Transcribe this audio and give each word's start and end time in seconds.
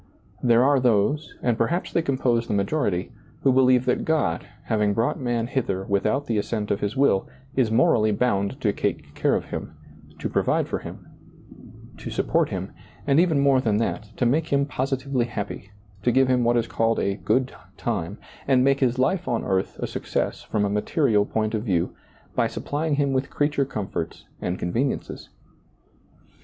There 0.41 0.63
are 0.63 0.79
those, 0.79 1.35
and 1.43 1.59
perhaps 1.59 1.91
they 1.93 2.01
compose 2.01 2.47
the 2.47 2.55
majority, 2.55 3.11
who 3.43 3.53
believe 3.53 3.85
that 3.85 4.03
God, 4.03 4.47
having 4.63 4.95
brought 4.95 5.19
man 5.19 5.45
hither 5.45 5.83
without 5.85 6.25
the 6.25 6.39
assent 6.39 6.71
of 6.71 6.79
his 6.79 6.97
will, 6.97 7.27
is 7.55 7.69
morally 7.69 8.11
bound 8.11 8.59
to 8.61 8.73
take 8.73 9.13
care 9.13 9.35
of 9.35 9.51
him, 9.51 9.75
to 10.17 10.27
provide 10.27 10.67
for 10.67 10.79
him, 10.79 11.07
to 11.97 12.09
support 12.09 12.49
him, 12.49 12.71
and 13.05 13.19
even 13.19 13.39
more 13.39 13.61
than 13.61 13.77
that, 13.77 14.09
to 14.17 14.25
make 14.25 14.47
him 14.51 14.65
positively 14.65 15.25
happy, 15.25 15.69
to 16.01 16.11
give 16.11 16.27
him 16.27 16.43
what 16.43 16.57
is 16.57 16.65
called 16.65 16.97
a 16.97 17.17
good 17.17 17.53
time, 17.77 18.17
and 18.47 18.63
make 18.63 18.79
his 18.79 18.97
life 18.97 19.27
on 19.27 19.43
earth 19.43 19.77
a 19.77 19.85
success 19.85 20.41
from 20.41 20.65
a 20.65 20.69
material 20.71 21.27
point 21.27 21.53
of 21.53 21.61
view 21.63 21.93
by 22.33 22.47
supplying 22.47 22.95
him 22.95 23.13
with 23.13 23.29
creature 23.29 23.65
comforts 23.65 24.25
and 24.41 24.57
conveniences. 24.57 25.29